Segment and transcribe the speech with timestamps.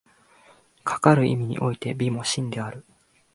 [0.83, 2.83] かかる意味において美も真である。